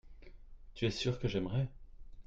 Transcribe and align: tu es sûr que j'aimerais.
tu 0.73 0.87
es 0.87 0.89
sûr 0.89 1.19
que 1.19 1.27
j'aimerais. 1.27 1.67